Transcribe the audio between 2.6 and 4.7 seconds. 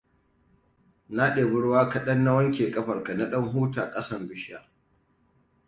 ƙafarka, na ɗan huta ƙasan bishiya.